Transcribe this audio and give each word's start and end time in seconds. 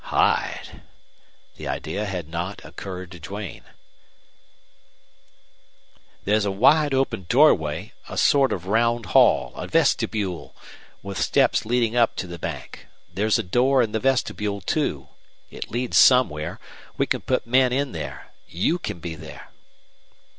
"Hide!" 0.05 0.81
The 1.57 1.67
idea 1.67 2.07
had 2.07 2.27
not 2.27 2.65
occurred 2.65 3.11
to 3.11 3.19
Duane. 3.19 3.65
"There's 6.25 6.43
a 6.43 6.49
wide 6.49 6.91
open 6.91 7.27
doorway, 7.29 7.93
a 8.09 8.17
sort 8.17 8.51
of 8.51 8.65
round 8.65 9.05
hall, 9.13 9.53
a 9.55 9.67
vestibule, 9.67 10.55
with 11.03 11.21
steps 11.21 11.67
leading 11.67 11.95
up 11.95 12.15
to 12.15 12.25
the 12.25 12.39
bank. 12.39 12.87
There's 13.13 13.37
a 13.37 13.43
door 13.43 13.83
in 13.83 13.91
the 13.91 13.99
vestibule, 13.99 14.59
too. 14.61 15.09
It 15.51 15.69
leads 15.69 15.99
somewhere. 15.99 16.59
We 16.97 17.05
can 17.05 17.21
put 17.21 17.45
men 17.45 17.71
in 17.71 17.91
there. 17.91 18.31
You 18.47 18.79
can 18.79 18.97
be 19.01 19.13
there." 19.13 19.51